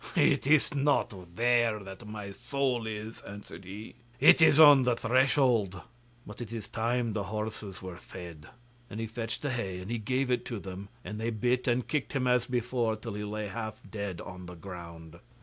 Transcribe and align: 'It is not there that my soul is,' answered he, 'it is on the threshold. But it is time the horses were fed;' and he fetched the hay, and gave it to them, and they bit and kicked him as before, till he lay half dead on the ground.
'It 0.15 0.47
is 0.47 0.73
not 0.73 1.13
there 1.35 1.77
that 1.77 2.07
my 2.07 2.31
soul 2.31 2.87
is,' 2.87 3.21
answered 3.21 3.65
he, 3.65 3.93
'it 4.19 4.41
is 4.41 4.59
on 4.59 4.81
the 4.81 4.95
threshold. 4.95 5.79
But 6.25 6.41
it 6.41 6.51
is 6.51 6.67
time 6.67 7.13
the 7.13 7.25
horses 7.25 7.83
were 7.83 7.97
fed;' 7.97 8.47
and 8.89 8.99
he 8.99 9.05
fetched 9.05 9.43
the 9.43 9.51
hay, 9.51 9.77
and 9.77 10.03
gave 10.03 10.31
it 10.31 10.43
to 10.45 10.57
them, 10.57 10.89
and 11.05 11.19
they 11.21 11.29
bit 11.29 11.67
and 11.67 11.87
kicked 11.87 12.13
him 12.13 12.25
as 12.25 12.45
before, 12.47 12.95
till 12.95 13.13
he 13.13 13.23
lay 13.23 13.47
half 13.47 13.79
dead 13.91 14.19
on 14.19 14.47
the 14.47 14.55
ground. 14.55 15.19